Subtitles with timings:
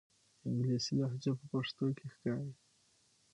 [0.47, 2.53] انګلیسي لهجه په پښتو کې ښکاري.